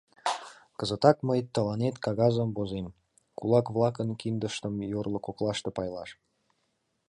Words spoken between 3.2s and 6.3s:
кулак-влакын киндыштым йорло коклаште пайлаш.